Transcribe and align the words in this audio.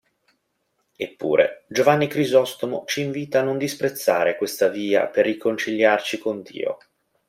Eppure, 0.95 1.63
Giovanni 1.67 2.07
Crisostomo 2.07 2.85
ci 2.87 3.01
invita 3.03 3.39
a 3.39 3.43
non 3.43 3.59
disprezzare 3.59 4.35
questa 4.35 4.67
via 4.67 5.05
per 5.05 5.25
riconciliarci 5.27 6.17
con 6.17 6.41
Dio. 6.41 6.79